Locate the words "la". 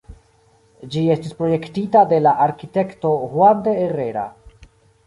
2.25-2.35